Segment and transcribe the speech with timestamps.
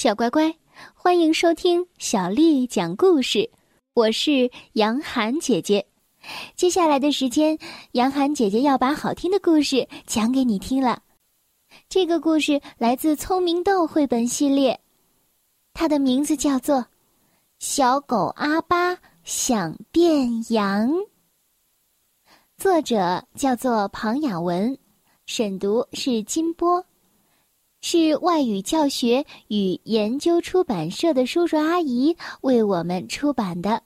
[0.00, 0.54] 小乖乖，
[0.94, 3.50] 欢迎收听小丽讲故事。
[3.94, 5.84] 我是杨涵姐姐。
[6.54, 7.58] 接下来的时间，
[7.90, 11.02] 杨涵姐姐要把好听的故事讲给你听了。
[11.88, 14.78] 这个故事来自《聪明豆》绘本系列，
[15.74, 16.76] 它的名字叫做
[17.58, 20.88] 《小狗阿巴想变羊》。
[22.56, 24.78] 作者叫做庞雅文，
[25.26, 26.86] 审读是金波。
[27.80, 33.82] 是外语教学与研究出版社的叔叔阿姨为我们出版的。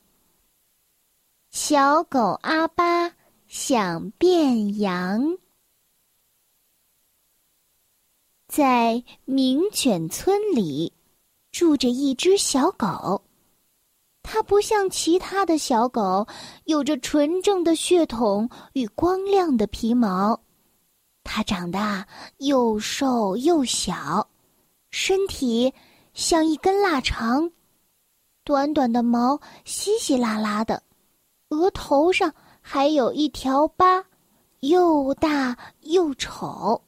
[1.51, 3.13] 小狗阿巴
[3.47, 5.37] 想变羊，
[8.49, 10.95] 在名犬村里
[11.51, 13.23] 住着一只小狗，
[14.23, 16.27] 它不像其他的小狗，
[16.65, 20.41] 有着纯正的血统与光亮的皮毛。
[21.25, 22.07] 它长得
[22.39, 24.29] 又瘦又小，
[24.91, 25.73] 身体
[26.15, 27.51] 像一根腊肠，
[28.45, 30.83] 短短的毛稀稀拉拉的，
[31.49, 34.05] 额头上还有一条疤，
[34.61, 36.83] 又大又丑。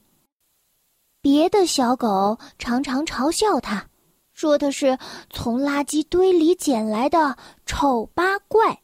[1.22, 3.86] 别的小狗常常嘲笑它，
[4.34, 4.98] 说它是
[5.30, 8.82] 从垃圾堆里捡来的丑八怪，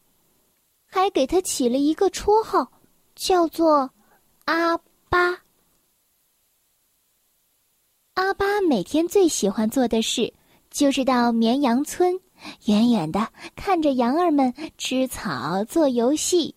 [0.86, 2.72] 还给它起了一个绰号，
[3.14, 3.90] 叫做
[4.46, 4.80] 阿。
[5.10, 5.42] 巴
[8.14, 10.32] 阿巴每天最喜欢做的事，
[10.70, 12.20] 就是到绵羊村，
[12.66, 16.54] 远远的看着羊儿们吃草、做游戏。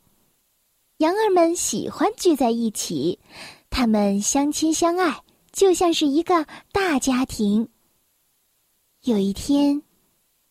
[0.97, 3.19] 羊儿们喜欢聚在一起，
[3.71, 7.67] 他们相亲相爱，就像是一个大家庭。
[9.01, 9.81] 有一天，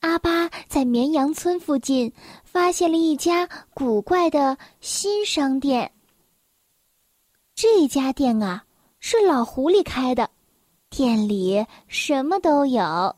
[0.01, 5.93] 阿巴在绵羊村附近发现了一家古怪的新商店。
[7.65, 8.65] 这家店啊，
[8.99, 10.29] 是老狐狸开的，
[10.91, 13.15] 店里什么都有。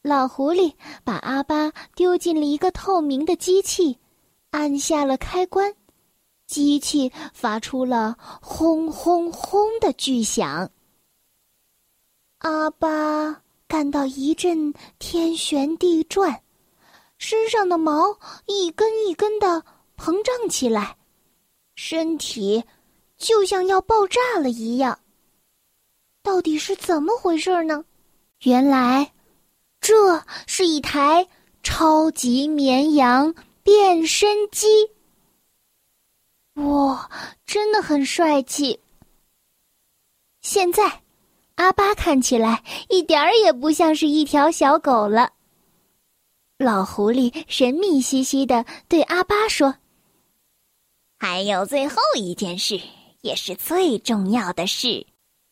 [0.00, 0.72] 老狐狸
[1.04, 3.98] 把阿巴丢进了一个透明的机器，
[4.52, 5.70] 按下了开关，
[6.46, 10.70] 机器发出了轰轰轰的巨响。
[12.38, 16.42] 阿巴感到一阵天旋地转，
[17.18, 19.62] 身上的毛一根一根的
[19.98, 20.96] 膨胀起来，
[21.74, 22.64] 身体。
[23.20, 24.98] 就像要爆炸了一样。
[26.22, 27.84] 到底是怎么回事呢？
[28.42, 29.12] 原来，
[29.80, 31.28] 这是一台
[31.62, 33.32] 超级绵羊
[33.62, 34.90] 变身机。
[36.54, 37.10] 哇，
[37.46, 38.80] 真的很帅气。
[40.40, 41.02] 现在，
[41.56, 45.32] 阿巴看起来一点儿也不像是一条小狗了。
[46.56, 49.74] 老狐狸神秘兮兮的对阿巴说
[51.18, 52.80] ：“还有最后一件事。”
[53.22, 55.06] 也是最重要的事，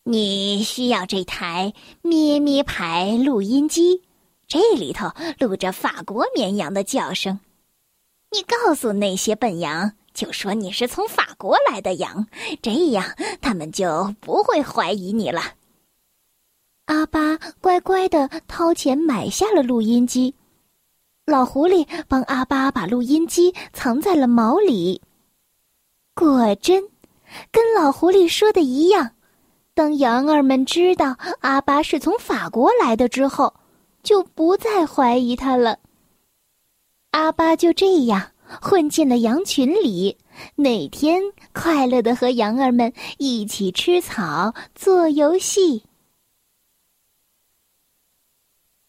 [0.04, 4.02] 你需要这台咩咩牌录音机，
[4.46, 7.38] 这里头录着法国绵羊的叫声。
[8.30, 12.26] 你告诉那些笨羊，就说你是从法国来的羊，
[12.62, 13.04] 这样
[13.42, 15.42] 他们就不会怀疑你了。
[16.86, 20.34] 阿巴乖乖的掏钱买下了录音机，
[21.26, 25.02] 老狐狸帮阿巴把录音机藏在了毛里。
[26.14, 26.82] 果真。
[27.50, 29.12] 跟老狐狸说的一样，
[29.74, 33.54] 当羊儿们知道阿巴是从法国来的之后，
[34.02, 35.78] 就不再怀疑他了。
[37.12, 40.16] 阿巴就这样混进了羊群里，
[40.54, 41.22] 每天
[41.52, 45.84] 快乐的和羊儿们一起吃草、做游戏。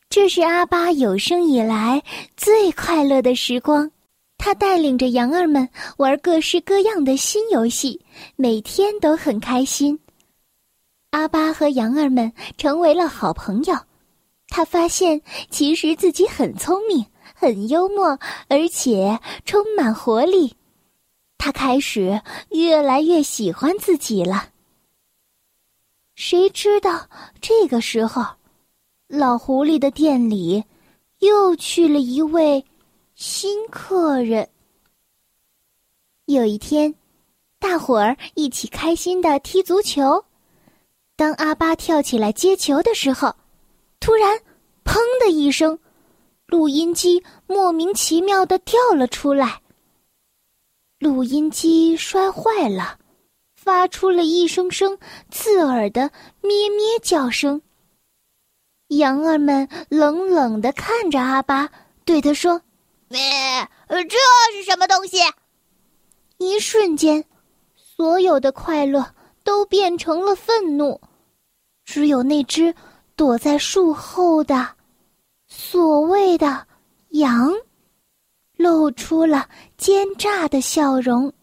[0.10, 2.04] 这是阿巴有生以来
[2.36, 3.92] 最快乐的时光。
[4.40, 5.68] 他带领着羊儿们
[5.98, 8.00] 玩各式各样的新游戏，
[8.38, 10.00] 每天都很开心。
[11.12, 13.76] 阿巴和羊儿们成为了好朋友。
[14.48, 17.06] 他发现，其实自己很聪明、
[17.36, 18.18] 很幽默，
[18.48, 20.56] 而且充满活力。
[21.38, 24.50] 他开始越来越喜欢自己了。
[26.16, 27.10] 谁知道
[27.42, 28.26] 这个时候，
[29.08, 30.64] 老狐狸的店里
[31.20, 32.64] 又去了一位。
[33.22, 34.48] 新客人。
[36.24, 36.96] 有一天，
[37.60, 40.24] 大伙儿一起开心的踢足球。
[41.18, 43.36] 当阿巴跳起来接球的时候，
[44.00, 44.40] 突然
[44.86, 45.78] “砰”的一声，
[46.46, 49.62] 录音机莫名其妙的掉了出来。
[50.98, 52.98] 录音机摔坏了，
[53.54, 54.98] 发出了一声声
[55.30, 57.62] 刺耳的咩咩叫声。
[58.88, 61.70] 羊儿们冷冷的看着阿巴，
[62.06, 62.62] 对他说。
[63.10, 64.18] 呃，这
[64.54, 65.18] 是什么东西？
[66.38, 67.26] 一瞬间，
[67.76, 71.02] 所有的快乐都变成了愤怒，
[71.84, 72.74] 只有那只
[73.16, 74.76] 躲在树后的
[75.48, 76.68] 所谓的
[77.10, 77.52] 羊，
[78.56, 81.34] 露出了奸诈的笑容。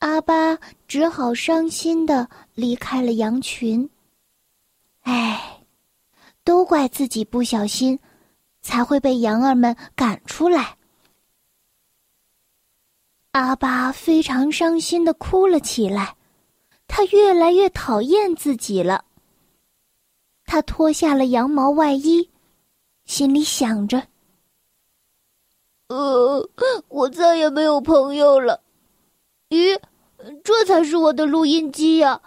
[0.00, 3.88] 阿巴只好伤心的离开了羊群。
[5.02, 5.60] 唉，
[6.44, 7.98] 都怪自己不小心，
[8.62, 10.78] 才会被羊儿们赶出来。
[13.32, 16.16] 阿巴非常伤心的哭了起来，
[16.86, 19.04] 他越来越讨厌自己了。
[20.46, 22.30] 他脱下了羊毛外衣，
[23.04, 24.06] 心里想着
[25.88, 26.48] ：“呃，
[26.88, 28.62] 我再也没有朋友了。
[29.50, 29.78] 咦？”
[30.44, 32.22] 这才是我的录音机呀！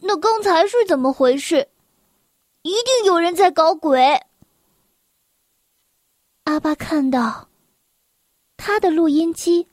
[0.00, 1.66] 那刚才是怎么回事？
[2.60, 4.20] 一定有人在搞鬼。
[6.48, 7.46] 阿巴看到，
[8.56, 9.68] 他的录音机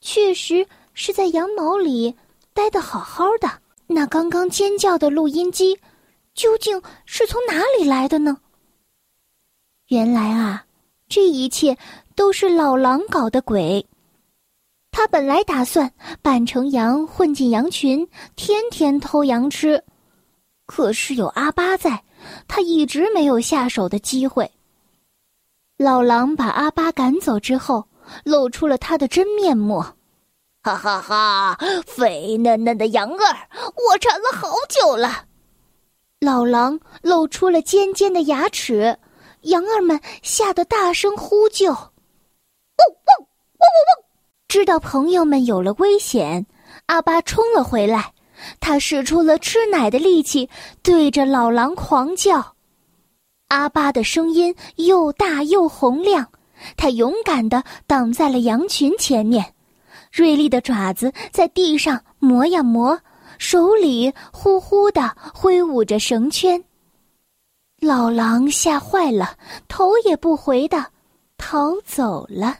[0.00, 2.14] 确实是在羊毛里
[2.52, 3.50] 待的好好的。
[3.88, 5.76] 那刚刚尖叫的录音机
[6.32, 8.36] 究竟是从哪里来的呢？
[9.88, 10.64] 原来啊，
[11.08, 11.76] 这一切
[12.14, 13.84] 都是老狼搞的鬼。
[14.92, 19.82] 他本来打算扮成羊混进羊群，天天偷羊吃，
[20.64, 22.04] 可是有阿巴在，
[22.46, 24.48] 他一直没有下手的机会。
[25.76, 27.84] 老狼把阿巴赶走之后，
[28.22, 29.80] 露出了他的真面目，
[30.62, 31.58] 哈哈哈！
[31.84, 33.36] 肥嫩嫩的羊儿，
[33.90, 35.24] 我馋了好久了。
[36.20, 38.96] 老狼露出了尖尖的牙齿，
[39.42, 43.26] 羊儿们吓得大声呼救，汪汪汪
[43.58, 44.04] 汪汪。
[44.46, 46.46] 知道朋友们有了危险，
[46.86, 48.12] 阿巴冲了回来。
[48.60, 50.48] 他使出了吃奶的力气，
[50.84, 52.53] 对着老狼狂叫。
[53.48, 56.26] 阿巴的声音又大又洪亮，
[56.76, 59.54] 他勇敢地挡在了羊群前面，
[60.10, 63.00] 锐利的爪子在地上磨呀磨，
[63.38, 66.62] 手里呼呼地挥舞着绳圈。
[67.80, 69.36] 老狼吓坏了，
[69.68, 70.86] 头也不回地
[71.36, 72.58] 逃走了。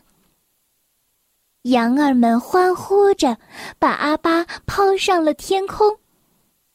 [1.63, 3.39] 羊儿们欢呼着，
[3.79, 5.99] 把阿巴抛上了天空。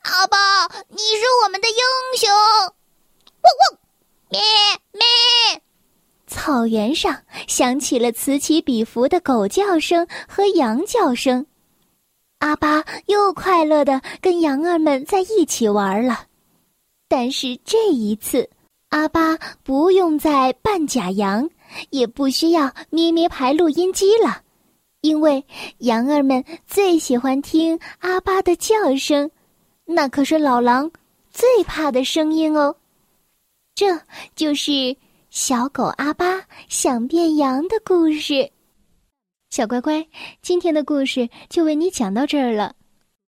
[0.01, 1.77] 阿巴，你是我们的英
[2.17, 2.27] 雄！
[3.41, 3.79] 汪汪，
[4.29, 4.41] 咩
[4.94, 5.61] 咩。
[6.59, 7.17] 草原上
[7.47, 11.45] 响起了此起彼伏的狗叫声和羊叫声。
[12.39, 16.25] 阿巴又快乐的跟羊儿们在一起玩了。
[17.07, 18.50] 但是这一次，
[18.89, 21.50] 阿巴不用再扮假羊，
[21.91, 24.41] 也不需要咩咩牌录音机了。
[25.00, 25.41] 因为
[25.77, 29.31] 羊儿们最喜欢听阿巴的叫声，
[29.85, 30.91] 那可是老狼
[31.31, 32.75] 最怕的声音哦。
[33.75, 33.97] 这
[34.35, 34.97] 就是
[35.30, 38.52] 小狗阿巴想变羊的故事。
[39.52, 40.08] 小乖乖，
[40.42, 42.76] 今天的故事就为你讲到这儿了。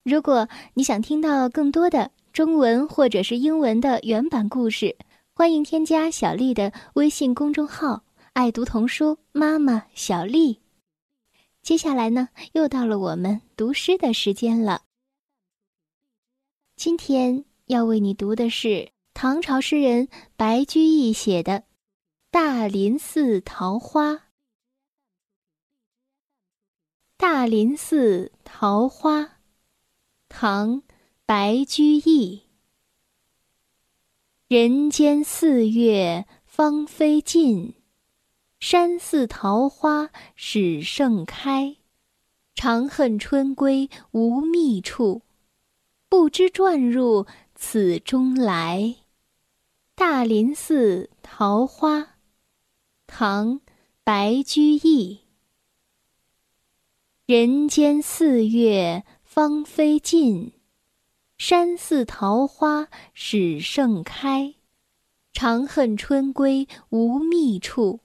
[0.04, 4.96] 如果你想听到更多的中文或者是英文的原版故事，
[5.36, 8.02] 欢迎添加小丽的微信公众号
[8.32, 10.62] “爱读童书妈妈小丽”。
[11.62, 14.84] 接下来呢，又到了我们读诗的时间了。
[16.78, 20.08] 今天要为你读的是唐朝诗人
[20.38, 21.54] 白居易写的
[22.32, 24.14] 《大林寺桃花》。
[27.18, 29.40] 大林寺桃花，
[30.28, 30.76] 唐·
[31.26, 32.44] 白居易。
[34.48, 37.74] 人间四月芳菲尽。
[38.60, 41.78] 山寺桃花始盛开，
[42.54, 45.24] 长恨春归无觅处，
[46.08, 48.98] 不知转入此中来。
[49.96, 52.18] 大林寺桃花，
[53.12, 53.56] 唐·
[54.04, 55.22] 白居易。
[57.26, 60.54] 人间四月芳菲尽，
[61.36, 64.54] 山寺桃花始盛开，
[65.34, 68.02] 长恨春归无觅处。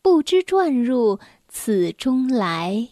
[0.00, 2.88] 不知转入此中来。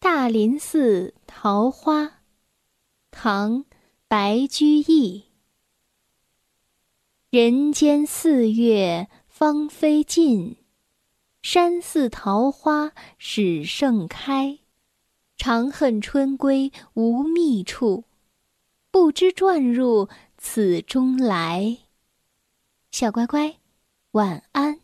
[0.00, 2.22] 大林寺桃花，
[3.12, 3.60] 唐·
[4.08, 5.26] 白居易。
[7.30, 10.56] 人间四月芳菲尽，
[11.42, 14.58] 山寺桃花始盛开。
[15.36, 18.02] 长恨春归无觅处，
[18.90, 21.78] 不知转入此中来。
[22.90, 23.58] 小乖乖，
[24.10, 24.80] 晚安。